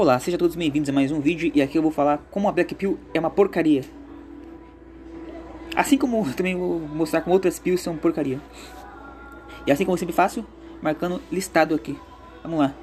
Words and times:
Olá, 0.00 0.16
sejam 0.20 0.38
todos 0.38 0.54
bem-vindos 0.54 0.88
a 0.88 0.92
mais 0.92 1.10
um 1.10 1.20
vídeo 1.20 1.50
e 1.52 1.60
aqui 1.60 1.76
eu 1.76 1.82
vou 1.82 1.90
falar 1.90 2.18
como 2.30 2.48
a 2.48 2.52
Black 2.52 2.72
Pill 2.72 3.00
é 3.12 3.18
uma 3.18 3.30
porcaria. 3.30 3.82
Assim 5.74 5.98
como 5.98 6.24
também 6.34 6.54
vou 6.54 6.78
mostrar 6.78 7.20
como 7.20 7.34
outras 7.34 7.58
pills 7.58 7.82
são 7.82 7.96
porcaria. 7.96 8.40
E 9.66 9.72
assim 9.72 9.84
como 9.84 9.94
eu 9.94 9.98
sempre 9.98 10.14
faço, 10.14 10.46
marcando 10.80 11.20
listado 11.32 11.74
aqui. 11.74 11.98
Vamos 12.44 12.60
lá. 12.60 12.74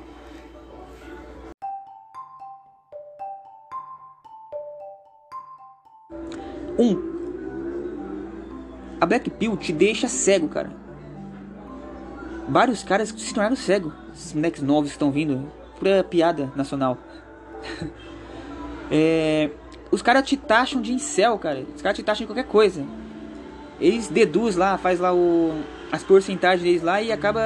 Um, 6.78 6.98
a 9.00 9.06
Black 9.06 9.30
Pill 9.30 9.56
te 9.56 9.72
deixa 9.72 10.10
cego, 10.10 10.50
cara. 10.50 10.70
Vários 12.50 12.84
caras 12.84 13.08
se 13.08 13.34
tornaram 13.34 13.56
cegos. 13.56 13.94
Esses 14.14 14.34
moleques 14.34 14.62
novos 14.62 14.90
que 14.90 14.96
estão 14.96 15.12
vindo. 15.12 15.50
Pura 15.80 16.04
piada 16.04 16.52
nacional. 16.56 16.98
é, 18.92 19.50
os 19.92 20.02
caras 20.02 20.28
te 20.28 20.38
taxam 20.38 20.82
de 20.82 20.94
incel, 20.94 21.38
cara. 21.38 21.66
Os 21.76 21.82
caras 21.82 21.98
te 21.98 22.04
taxam 22.04 22.24
de 22.26 22.28
qualquer 22.28 22.50
coisa. 22.50 22.86
Eles 23.80 24.08
deduzem 24.08 24.60
lá, 24.60 24.78
faz 24.78 25.00
lá 25.00 25.14
o, 25.14 25.54
as 25.92 26.04
porcentagens 26.04 26.64
deles 26.64 26.82
lá 26.82 27.02
e 27.02 27.12
acaba 27.12 27.42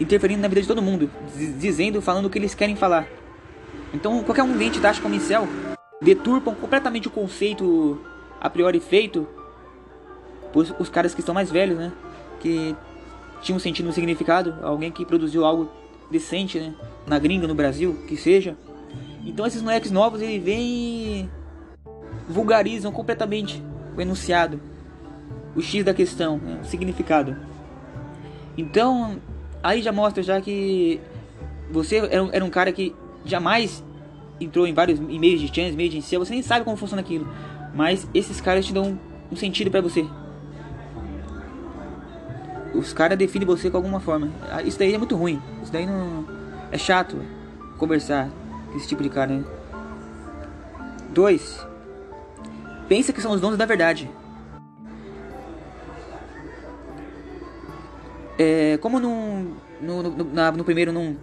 interferindo 0.00 0.42
na 0.42 0.48
vida 0.48 0.60
de 0.62 0.68
todo 0.68 0.82
mundo. 0.82 1.10
Dizendo, 1.58 2.00
falando 2.00 2.26
o 2.26 2.30
que 2.30 2.38
eles 2.38 2.54
querem 2.54 2.76
falar. 2.76 3.06
Então 3.92 4.22
qualquer 4.22 4.42
um 4.42 4.56
vem 4.56 4.70
te 4.70 4.80
taxa 4.80 5.00
como 5.00 5.14
incel. 5.14 5.46
Deturpam 6.00 6.54
completamente 6.54 7.08
o 7.08 7.10
conceito 7.10 8.00
a 8.40 8.50
priori 8.50 8.80
feito 8.80 9.26
por 10.52 10.66
os 10.78 10.88
caras 10.88 11.14
que 11.14 11.20
estão 11.20 11.34
mais 11.34 11.50
velhos, 11.50 11.78
né? 11.78 11.92
Que 12.40 12.74
tinham 13.40 13.58
sentido 13.58 13.88
um 13.88 13.92
significado. 13.92 14.56
Alguém 14.62 14.90
que 14.90 15.04
produziu 15.04 15.44
algo 15.44 15.70
decente, 16.12 16.58
né? 16.58 16.74
Na 17.06 17.18
gringa, 17.18 17.48
no 17.48 17.54
Brasil, 17.54 18.04
que 18.06 18.16
seja. 18.16 18.56
Então 19.24 19.46
esses 19.46 19.62
moleques 19.62 19.90
novos, 19.90 20.20
ele 20.20 20.38
vem 20.38 20.60
e 20.62 21.30
vulgarizam 22.28 22.92
completamente 22.92 23.62
o 23.96 24.00
enunciado, 24.00 24.60
o 25.54 25.60
X 25.60 25.84
da 25.84 25.94
questão, 25.94 26.38
né? 26.38 26.60
o 26.62 26.64
significado. 26.64 27.36
Então, 28.56 29.18
aí 29.62 29.82
já 29.82 29.92
mostra 29.92 30.22
já 30.22 30.40
que 30.40 31.00
você 31.70 31.96
era 31.96 32.22
um, 32.22 32.30
era 32.32 32.44
um 32.44 32.50
cara 32.50 32.72
que 32.72 32.94
jamais 33.24 33.82
entrou 34.40 34.66
em 34.66 34.74
vários 34.74 34.98
e-mails 34.98 35.40
de 35.40 35.46
chance, 35.48 35.72
e-mails 35.72 35.92
de 35.92 35.98
incel, 35.98 36.20
você 36.20 36.32
nem 36.32 36.42
sabe 36.42 36.64
como 36.64 36.76
funciona 36.76 37.00
aquilo. 37.00 37.28
Mas 37.74 38.08
esses 38.12 38.40
caras 38.40 38.66
te 38.66 38.72
dão 38.72 38.98
um 39.30 39.36
sentido 39.36 39.70
para 39.70 39.80
você. 39.80 40.04
Os 42.74 42.92
caras 42.92 43.18
definem 43.18 43.46
você 43.46 43.70
com 43.70 43.76
alguma 43.76 44.00
forma. 44.00 44.30
Ah, 44.50 44.62
isso 44.62 44.78
daí 44.78 44.94
é 44.94 44.98
muito 44.98 45.16
ruim. 45.16 45.40
Isso 45.62 45.72
daí 45.72 45.86
não. 45.86 46.26
É 46.70 46.78
chato 46.78 47.18
conversar 47.76 48.30
com 48.70 48.76
esse 48.76 48.88
tipo 48.88 49.02
de 49.02 49.10
cara, 49.10 49.34
né? 49.34 49.44
Dois. 51.10 51.66
Pensa 52.88 53.12
que 53.12 53.20
são 53.20 53.32
os 53.32 53.40
donos 53.40 53.58
da 53.58 53.66
verdade. 53.66 54.10
É, 58.38 58.78
como 58.78 58.98
no, 58.98 59.54
no, 59.80 60.02
no, 60.02 60.24
na, 60.24 60.50
no 60.52 60.64
primeiro 60.64 60.92
não 60.92 61.16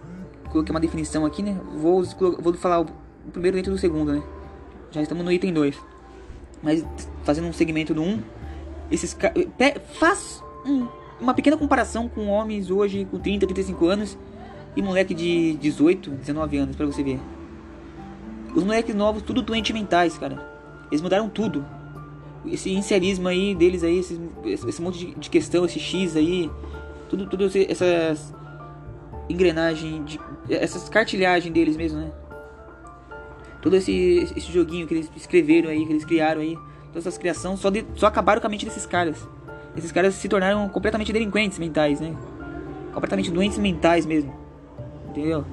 coloquei 0.50 0.70
uma 0.70 0.80
definição 0.80 1.26
aqui, 1.26 1.42
né? 1.42 1.58
Vou, 1.74 2.04
vou 2.38 2.54
falar 2.54 2.80
o, 2.80 2.86
o 3.26 3.30
primeiro 3.32 3.56
dentro 3.56 3.72
do 3.72 3.78
segundo, 3.78 4.12
né? 4.12 4.22
Já 4.90 5.02
estamos 5.02 5.24
no 5.24 5.32
item 5.32 5.52
2. 5.52 5.76
Mas 6.62 6.86
fazendo 7.24 7.48
um 7.48 7.52
segmento 7.52 7.92
do 7.92 8.02
1, 8.02 8.08
um, 8.08 8.22
esses 8.90 9.14
caras. 9.14 9.46
Faz 9.98 10.42
um 10.64 10.86
uma 11.20 11.34
pequena 11.34 11.56
comparação 11.56 12.08
com 12.08 12.26
homens 12.28 12.70
hoje 12.70 13.06
com 13.10 13.18
30, 13.18 13.46
35 13.46 13.86
anos 13.86 14.18
e 14.76 14.82
moleque 14.82 15.14
de 15.14 15.54
18, 15.54 16.10
19 16.10 16.56
anos, 16.56 16.76
para 16.76 16.86
você 16.86 17.02
ver. 17.02 17.20
Os 18.54 18.64
moleques 18.64 18.94
novos, 18.94 19.22
tudo 19.22 19.42
doentes 19.42 19.72
mentais, 19.72 20.16
cara. 20.16 20.44
Eles 20.90 21.02
mudaram 21.02 21.28
tudo. 21.28 21.64
Esse 22.46 22.72
inserismo 22.72 23.28
aí 23.28 23.54
deles 23.54 23.84
aí, 23.84 23.98
esse, 23.98 24.18
esse 24.44 24.80
monte 24.80 25.14
de, 25.14 25.30
questão, 25.30 25.64
esse 25.64 25.78
X 25.78 26.16
aí, 26.16 26.50
tudo, 27.08 27.26
tudo 27.26 27.44
essas 27.68 28.34
engrenagem, 29.28 30.02
de, 30.04 30.18
essas 30.48 30.88
cartilhagens 30.88 31.52
deles 31.52 31.76
mesmo, 31.76 32.00
né? 32.00 32.10
Todo 33.62 33.76
esse, 33.76 34.32
esse 34.34 34.50
joguinho 34.50 34.86
que 34.86 34.94
eles 34.94 35.10
escreveram 35.14 35.68
aí, 35.68 35.84
que 35.84 35.92
eles 35.92 36.04
criaram 36.04 36.40
aí, 36.40 36.56
todas 36.88 37.06
essas 37.06 37.18
criações 37.18 37.60
só, 37.60 37.70
de, 37.70 37.84
só 37.94 38.06
acabaram 38.06 38.40
com 38.40 38.46
a 38.46 38.50
mente 38.50 38.64
desses 38.64 38.86
caras 38.86 39.28
esses 39.76 39.92
caras 39.92 40.14
se 40.14 40.28
tornaram 40.28 40.68
completamente 40.68 41.12
delinquentes 41.12 41.58
mentais, 41.58 42.00
né? 42.00 42.14
Completamente 42.92 43.30
doentes 43.30 43.58
mentais 43.58 44.04
mesmo. 44.04 44.34
Entendeu? 45.08 45.44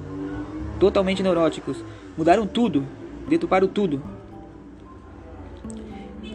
Totalmente 0.78 1.22
neuróticos. 1.22 1.84
Mudaram 2.16 2.46
tudo. 2.46 2.84
Deturparam 3.28 3.68
tudo. 3.68 4.02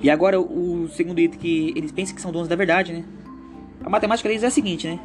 E 0.01 0.09
agora 0.09 0.39
o 0.39 0.89
segundo 0.89 1.19
item 1.19 1.39
que 1.39 1.73
eles 1.75 1.91
pensam 1.91 2.15
que 2.15 2.21
são 2.21 2.31
donos 2.31 2.47
da 2.47 2.55
verdade, 2.55 2.91
né? 2.91 3.05
A 3.83 3.89
matemática 3.89 4.27
deles 4.27 4.43
é 4.43 4.47
a 4.47 4.51
seguinte, 4.51 4.87
né? 4.87 4.99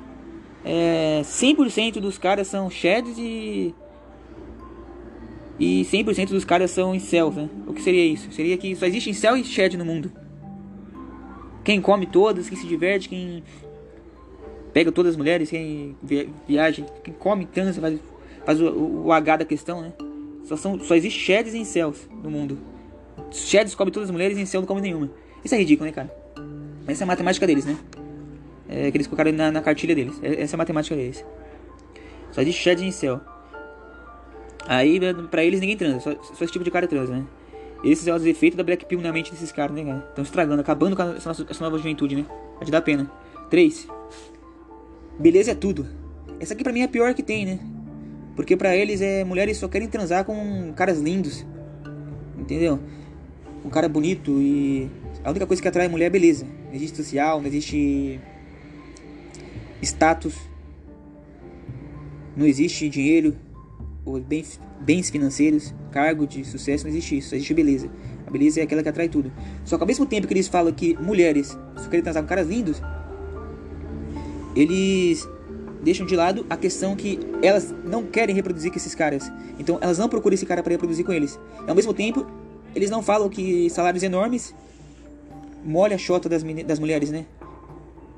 É, 0.65 1.21
100% 1.22 2.00
dos 2.00 2.19
caras 2.19 2.49
são 2.49 2.69
sheds 2.69 3.17
e 3.17 3.75
e 5.59 5.83
100% 5.91 6.28
dos 6.28 6.44
caras 6.44 6.71
são 6.71 6.94
incels, 6.94 7.34
né? 7.34 7.49
O 7.67 7.72
que 7.72 7.83
seria 7.83 8.05
isso? 8.05 8.31
Seria 8.33 8.56
que 8.56 8.77
só 8.77 8.87
existe 8.87 9.11
incel 9.11 9.37
e 9.37 9.44
shed 9.44 9.77
no 9.77 9.84
mundo. 9.84 10.11
Quem 11.69 11.83
come 11.83 12.06
todas, 12.06 12.49
quem 12.49 12.56
se 12.56 12.67
diverte, 12.67 13.11
quem 13.11 13.45
pega 14.73 14.91
todas 14.91 15.11
as 15.11 15.17
mulheres, 15.19 15.51
quem 15.51 15.95
viaja, 16.49 16.83
quem 17.05 17.12
come, 17.12 17.45
cansa, 17.45 17.79
faz, 17.79 18.01
faz 18.47 18.59
o, 18.59 18.71
o, 18.71 19.06
o, 19.09 19.12
H 19.12 19.37
da 19.37 19.45
questão, 19.45 19.83
né? 19.83 19.93
Só, 20.45 20.56
são, 20.56 20.81
só 20.81 20.95
existe 20.95 21.21
sheds 21.21 21.53
e 21.53 21.59
incels 21.59 22.09
no 22.23 22.31
mundo. 22.31 22.56
Sheds 23.31 23.75
come 23.75 23.91
todas 23.91 24.09
as 24.09 24.11
mulheres 24.11 24.39
e 24.39 24.41
incel 24.41 24.62
não 24.62 24.67
come 24.67 24.81
nenhuma. 24.81 25.11
Isso 25.45 25.55
é 25.55 25.59
ridículo, 25.59 25.84
né, 25.84 25.93
cara? 25.93 26.11
Essa 26.87 27.03
é 27.03 27.05
a 27.05 27.06
matemática 27.06 27.47
deles, 27.47 27.67
né? 27.67 27.77
É, 28.67 28.91
que 28.91 28.97
eles 28.97 29.06
colocaram 29.06 29.31
na, 29.33 29.53
na 29.53 29.61
cartilha 29.61 29.95
deles. 29.95 30.19
É, 30.23 30.41
essa 30.41 30.55
é 30.55 30.56
a 30.56 30.59
matemática 30.59 30.97
deles. 30.97 31.23
Só 32.31 32.41
existe 32.41 32.62
sheds 32.62 32.83
e 32.83 32.87
incel. 32.87 33.21
Aí, 34.67 34.99
pra 35.31 35.45
eles, 35.45 35.61
ninguém 35.61 35.77
transa. 35.77 36.00
Só, 36.00 36.15
só 36.33 36.45
esse 36.45 36.53
tipo 36.55 36.65
de 36.65 36.71
cara 36.71 36.89
transa, 36.89 37.15
né? 37.15 37.27
Esses 37.83 38.05
são 38.05 38.16
os 38.16 38.27
efeitos 38.27 38.56
da 38.56 38.65
Black 38.65 38.84
Pill 38.87 39.00
na 39.00 39.12
mente 39.12 39.31
desses 39.31 39.53
caras, 39.53 39.75
né, 39.77 39.84
cara? 39.84 40.05
Estão 40.09 40.25
estragando, 40.25 40.61
acabando 40.61 40.97
com 40.97 41.03
essa, 41.03 41.31
essa 41.31 41.65
nova 41.65 41.78
juventude, 41.78 42.16
né? 42.16 42.27
Pode 42.59 42.71
dar 42.71 42.83
pena. 42.83 43.11
3. 43.50 43.87
Beleza 45.19 45.53
é 45.53 45.55
tudo. 45.55 45.87
Essa 46.41 46.55
aqui 46.55 46.62
pra 46.62 46.72
mim 46.72 46.81
é 46.81 46.84
a 46.84 46.88
pior 46.88 47.15
que 47.15 47.22
tem, 47.22 47.47
né? 47.47 47.61
Porque 48.34 48.56
pra 48.56 48.77
eles 48.77 49.00
é 49.00 49.25
mulheres 49.25 49.56
só 49.56 49.69
querem 49.69 49.88
transar 49.88 50.25
com 50.25 50.72
caras 50.75 51.00
lindos. 51.00 51.47
Entendeu? 52.37 52.81
Um 53.65 53.71
cara 53.71 53.88
bonito 53.88 54.41
e. 54.41 54.88
A 55.25 55.31
única 55.31 55.47
coisa 55.47 55.61
que 55.61 55.69
atrai 55.69 55.88
mulher 55.88 56.06
é 56.06 56.11
beleza. 56.11 56.47
Não 56.67 56.75
existe 56.75 56.97
social, 56.97 57.41
não 57.41 57.47
existe. 57.47 58.21
status. 59.83 60.37
Não 62.37 62.47
existe 62.47 62.88
dinheiro 62.88 63.37
bens, 64.20 64.60
bens 64.80 65.10
financeiros, 65.10 65.74
cargo 65.91 66.26
de 66.26 66.44
sucesso, 66.44 66.84
não 66.84 66.91
existe 66.91 67.19
isso, 67.19 67.34
existe 67.34 67.54
beleza. 67.54 67.91
A 68.26 68.30
beleza 68.30 68.60
é 68.60 68.62
aquela 68.62 68.82
que 68.82 68.88
atrai 68.88 69.08
tudo. 69.08 69.32
Só 69.64 69.76
que 69.76 69.82
ao 69.82 69.86
mesmo 69.86 70.06
tempo 70.06 70.26
que 70.26 70.34
eles 70.34 70.48
falam 70.48 70.72
que 70.72 70.96
mulheres 70.96 71.56
só 71.76 71.88
querem 71.88 72.02
transar 72.02 72.22
com 72.22 72.28
caras 72.28 72.48
lindos, 72.48 72.80
eles 74.54 75.26
deixam 75.82 76.06
de 76.06 76.16
lado 76.16 76.44
a 76.50 76.56
questão 76.56 76.94
que 76.96 77.19
elas 77.42 77.74
não 77.84 78.04
querem 78.04 78.34
reproduzir 78.34 78.70
com 78.70 78.76
esses 78.76 78.94
caras. 78.94 79.30
Então 79.58 79.78
elas 79.80 79.98
não 79.98 80.08
procuram 80.08 80.34
esse 80.34 80.46
cara 80.46 80.62
para 80.62 80.72
reproduzir 80.72 81.04
com 81.04 81.12
eles. 81.12 81.38
E 81.66 81.70
ao 81.70 81.75
mesmo 81.75 81.94
tempo, 81.94 82.26
eles 82.75 82.90
não 82.90 83.02
falam 83.02 83.28
que 83.28 83.70
salários 83.70 84.02
enormes 84.02 84.54
molha 85.64 85.96
a 85.96 85.98
chota 85.98 86.28
das, 86.28 86.42
das 86.42 86.78
mulheres, 86.78 87.10
né? 87.10 87.26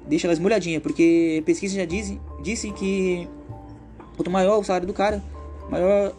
Deixa 0.07 0.27
elas 0.27 0.39
molhadinhas, 0.39 0.83
porque 0.83 1.43
pesquisa 1.47 1.77
já 1.77 1.85
diz, 1.85 2.17
disse 2.43 2.73
que 2.73 3.29
quanto 4.17 4.31
maior 4.31 4.59
o 4.59 4.65
salário 4.65 4.87
do 4.87 4.93
cara, 4.93 5.23
maior 5.71 6.13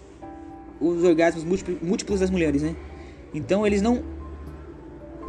os 0.79 1.03
orgasmos 1.03 1.43
múltiplos 1.81 2.19
das 2.19 2.29
mulheres, 2.29 2.63
né? 2.63 2.75
Então 3.33 3.65
eles 3.67 3.81
não 3.81 4.03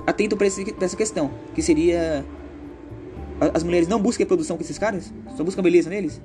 atentam 0.07 0.37
para 0.39 0.47
essa 0.47 0.97
questão, 0.97 1.31
que 1.55 1.63
seria 1.63 2.25
as 3.55 3.63
mulheres 3.63 3.89
não 3.89 4.01
buscam 4.01 4.23
reprodução 4.23 4.57
com 4.57 4.63
esses 4.63 4.79
caras, 4.79 5.13
só 5.37 5.43
buscam 5.43 5.63
beleza 5.63 5.91
neles. 5.91 6.21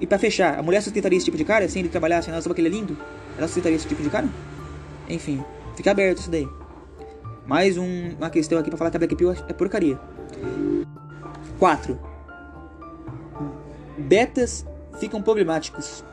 E 0.00 0.06
para 0.06 0.18
fechar, 0.18 0.58
a 0.58 0.62
mulher 0.62 0.80
sustentaria 0.80 1.16
esse 1.16 1.24
tipo 1.24 1.36
de 1.36 1.44
cara 1.44 1.68
sem 1.68 1.80
ele 1.80 1.88
trabalhar, 1.88 2.22
sem 2.22 2.32
ela 2.32 2.40
saber 2.40 2.54
que 2.54 2.60
ele 2.60 2.68
é 2.68 2.72
lindo? 2.72 2.96
Ela 3.36 3.46
sustentaria 3.46 3.76
esse 3.76 3.86
tipo 3.86 4.02
de 4.02 4.08
cara? 4.08 4.28
Enfim, 5.08 5.42
fica 5.76 5.90
aberto 5.90 6.18
isso 6.18 6.30
daí. 6.30 6.48
Mais 7.46 7.76
um, 7.76 8.10
uma 8.16 8.30
questão 8.30 8.58
aqui 8.58 8.70
para 8.70 8.78
falar 8.78 8.90
que 8.90 8.96
a 8.96 9.00
Black 9.00 9.16
Pill 9.16 9.32
é 9.32 9.52
porcaria. 9.52 9.98
4. 11.58 11.98
Betas 13.98 14.64
ficam 15.00 15.20
problemáticos. 15.20 16.04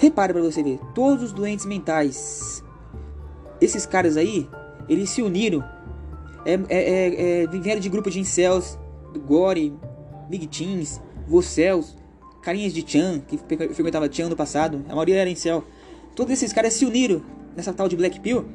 Repare 0.00 0.32
para 0.32 0.40
você 0.40 0.62
ver, 0.62 0.80
todos 0.94 1.24
os 1.24 1.30
doentes 1.30 1.66
mentais, 1.66 2.64
esses 3.60 3.84
caras 3.84 4.16
aí, 4.16 4.48
eles 4.88 5.10
se 5.10 5.20
uniram, 5.20 5.62
é, 6.46 6.54
é, 6.54 6.58
é, 6.70 7.42
é 7.42 7.46
vieram 7.46 7.82
de 7.82 7.90
grupo 7.90 8.10
de 8.10 8.18
incels, 8.18 8.78
do 9.12 9.20
Gore, 9.20 9.74
Big 10.30 10.46
Teens, 10.46 11.02
Vocels, 11.28 11.98
carinhas 12.40 12.72
de 12.72 12.82
Chan, 12.90 13.20
que 13.28 13.36
frequentava 13.36 14.10
Chan 14.10 14.30
no 14.30 14.36
passado, 14.36 14.82
a 14.88 14.94
maioria 14.94 15.16
era 15.16 15.36
céu. 15.36 15.62
Todos 16.16 16.32
esses 16.32 16.50
caras 16.50 16.72
se 16.72 16.86
uniram 16.86 17.22
nessa 17.54 17.70
tal 17.70 17.86
de 17.86 17.94
Black 17.94 18.20
Pill 18.20 18.46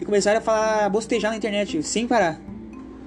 e 0.00 0.04
começaram 0.06 0.38
a 0.38 0.40
falar, 0.40 0.88
bostejar 0.88 1.30
na 1.30 1.36
internet, 1.36 1.82
sem 1.82 2.08
parar. 2.08 2.40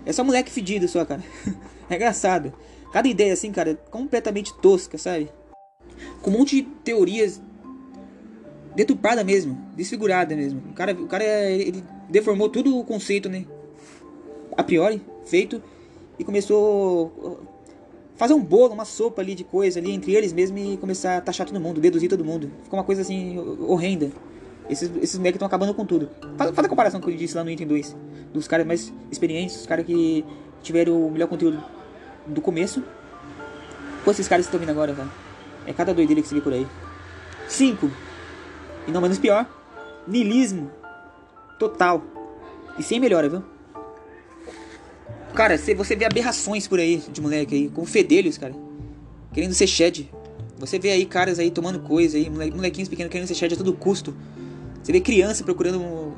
É 0.05 0.13
só 0.13 0.23
moleque 0.23 0.51
fedido 0.51 0.87
só, 0.87 1.03
cara. 1.05 1.23
é 1.89 1.95
engraçado. 1.95 2.53
Cada 2.93 3.07
ideia 3.07 3.33
assim, 3.33 3.51
cara, 3.51 3.73
completamente 3.89 4.53
tosca, 4.59 4.95
sabe? 4.95 5.31
Com 6.21 6.29
um 6.29 6.37
monte 6.37 6.57
de 6.57 6.69
teorias 6.83 7.41
deturpada 8.79 9.25
mesmo, 9.25 9.57
desfigurada 9.75 10.33
mesmo. 10.37 10.61
O 10.71 10.73
cara, 10.73 10.93
o 10.93 11.05
cara 11.05 11.25
ele 11.25 11.83
deformou 12.09 12.47
todo 12.47 12.77
o 12.79 12.83
conceito, 12.85 13.27
né? 13.27 13.43
A 14.55 14.63
priori, 14.63 15.01
feito 15.25 15.61
e 16.17 16.23
começou 16.23 17.11
a 18.15 18.17
fazer 18.17 18.33
um 18.33 18.41
bolo, 18.41 18.73
uma 18.73 18.85
sopa 18.85 19.21
ali 19.21 19.35
de 19.35 19.43
coisa 19.43 19.79
ali 19.79 19.91
entre 19.91 20.15
eles 20.15 20.31
mesmo 20.31 20.57
e 20.57 20.77
começar 20.77 21.17
a 21.17 21.21
taxar 21.21 21.45
todo 21.45 21.59
mundo, 21.59 21.81
deduzir 21.81 22.09
todo 22.09 22.23
mundo. 22.23 22.49
Ficou 22.63 22.79
uma 22.79 22.85
coisa 22.85 23.01
assim 23.01 23.37
horrenda. 23.67 24.11
Esses, 24.69 24.89
esses 25.01 25.17
moleques 25.17 25.35
estão 25.35 25.47
acabando 25.47 25.73
com 25.73 25.85
tudo. 25.85 26.09
Faz, 26.37 26.51
faz 26.51 26.65
a 26.65 26.69
comparação 26.69 27.01
que 27.01 27.09
eu 27.09 27.15
disse 27.17 27.35
lá 27.35 27.43
no 27.43 27.49
item 27.49 27.67
2. 27.67 27.97
Dos 28.33 28.47
caras 28.47 28.65
mais 28.65 28.93
experientes, 29.11 29.59
os 29.59 29.65
caras 29.65 29.85
que 29.85 30.23
tiveram 30.61 31.05
o 31.05 31.11
melhor 31.11 31.27
conteúdo 31.27 31.61
do 32.25 32.39
começo. 32.39 32.81
Com 34.05 34.11
esses 34.11 34.27
caras 34.27 34.45
que 34.45 34.49
estão 34.55 34.59
vindo 34.59 34.69
agora, 34.69 34.93
cara. 34.93 35.09
É 35.65 35.73
cada 35.73 35.93
doideira 35.93 36.21
que 36.21 36.27
se 36.29 36.33
vê 36.33 36.39
por 36.39 36.53
aí. 36.53 36.65
5. 37.49 38.08
E 38.87 38.91
não 38.91 39.01
menos 39.01 39.17
pior. 39.17 39.47
Nilismo. 40.07 40.71
Total. 41.57 42.03
E 42.77 42.83
sem 42.83 42.99
melhora, 42.99 43.29
viu? 43.29 43.43
Cara, 45.33 45.57
você 45.57 45.95
vê 45.95 46.05
aberrações 46.05 46.67
por 46.67 46.79
aí 46.79 47.03
de 47.11 47.21
moleque 47.21 47.55
aí, 47.55 47.69
com 47.69 47.85
fedelhos, 47.85 48.37
cara. 48.37 48.53
Querendo 49.33 49.53
ser 49.53 49.67
shed. 49.67 50.09
Você 50.57 50.79
vê 50.79 50.91
aí 50.91 51.05
caras 51.05 51.39
aí 51.39 51.51
tomando 51.51 51.79
coisa 51.79 52.17
aí, 52.17 52.29
molequinhos 52.29 52.89
pequenos 52.89 53.11
querendo 53.11 53.27
ser 53.27 53.35
shed 53.35 53.53
a 53.53 53.57
todo 53.57 53.71
custo. 53.73 54.13
Você 54.81 54.91
vê 54.91 54.99
criança 54.99 55.43
procurando 55.43 56.13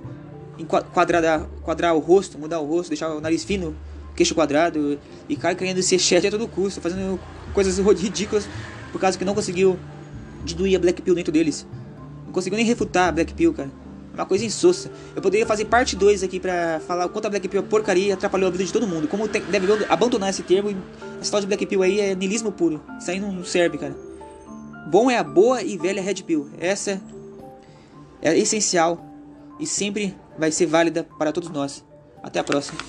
quadrar, 0.66 1.48
quadrar 1.62 1.96
o 1.96 2.00
rosto, 2.00 2.38
mudar 2.38 2.60
o 2.60 2.66
rosto, 2.66 2.90
deixar 2.90 3.10
o 3.10 3.22
nariz 3.22 3.44
fino, 3.44 3.76
queixo 4.16 4.34
quadrado. 4.36 5.00
E 5.28 5.36
cara 5.36 5.56
querendo 5.56 5.82
ser 5.82 6.00
chat 6.00 6.26
a 6.26 6.32
todo 6.32 6.48
custo, 6.48 6.82
fazendo 6.82 7.20
coisas 7.54 7.78
ridículas 8.00 8.48
por 8.92 9.00
causa 9.00 9.18
que 9.18 9.26
não 9.26 9.34
conseguiu 9.34 9.78
diluir 10.44 10.78
a 10.78 10.80
Black 10.80 11.02
Pill 11.02 11.16
dentro 11.16 11.32
deles. 11.32 11.66
Não 12.32 12.34
conseguiu 12.34 12.56
nem 12.56 12.66
refutar 12.66 13.10
a 13.10 13.12
Black 13.12 13.34
Pill, 13.34 13.54
cara. 13.54 13.70
Uma 14.14 14.26
coisa 14.26 14.46
insossa. 14.46 14.90
Eu 15.14 15.22
poderia 15.22 15.46
fazer 15.46 15.66
parte 15.66 15.98
2 15.98 16.24
aqui 16.24 16.40
pra 16.40 16.80
falar 16.80 17.06
o 17.06 17.10
quanto 17.10 17.26
a 17.26 17.30
Black 17.30 17.46
Pill 17.46 17.60
é 17.60 17.64
porcaria 17.64 18.08
e 18.08 18.12
atrapalhou 18.14 18.48
a 18.48 18.52
vida 18.52 18.64
de 18.64 18.72
todo 18.72 18.88
mundo. 18.88 19.06
Como 19.06 19.28
deve 19.28 19.86
abandonar 19.90 20.30
esse 20.30 20.42
termo. 20.42 20.74
Essa 21.20 21.30
tal 21.30 21.42
de 21.42 21.48
Black 21.48 21.66
Pill 21.66 21.84
aí 21.84 22.00
é 22.00 22.16
nilismo 22.16 22.50
puro. 22.50 22.82
Isso 22.98 23.12
aí 23.12 23.20
não 23.20 23.44
serve, 23.44 23.78
cara. 23.78 23.94
Bom 24.90 25.12
é 25.12 25.18
a 25.18 25.24
boa 25.26 25.62
e 25.62 25.78
velha 25.78 26.02
Red 26.02 26.24
Pill. 26.26 26.50
Essa 26.58 27.02
é 28.22 28.38
essencial 28.38 29.06
e 29.60 29.68
sempre 29.68 30.16
vai 30.40 30.54
ser 30.54 30.68
válida 30.68 31.06
para 31.20 31.34
todos 31.34 31.50
nós. 31.50 31.84
Até 32.24 32.40
a 32.40 32.46
próxima. 32.46 32.80